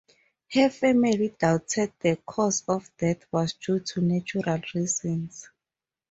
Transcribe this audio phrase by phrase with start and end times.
[0.53, 5.47] Her family doubted the cause of death was due to natural reasons.